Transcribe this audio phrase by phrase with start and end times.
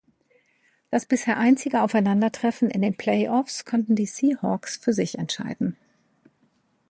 [0.89, 5.77] Das bisher einzige Aufeinandertreffen in den Play-offs konnten die Seahawks für sich entscheiden.